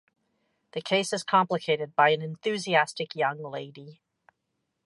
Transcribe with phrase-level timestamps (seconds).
[0.71, 4.01] The case is complicated by an enthusiastic young lady.